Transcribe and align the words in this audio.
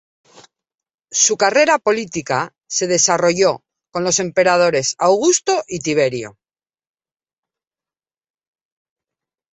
Su 1.23 1.37
carrera 1.37 1.77
política 1.77 2.55
se 2.67 2.87
desarrolló 2.87 3.63
con 3.91 4.03
los 4.03 4.17
emperadores 4.17 4.95
Augusto 4.97 5.63
y 5.67 5.77
Tiberio. 5.81 6.39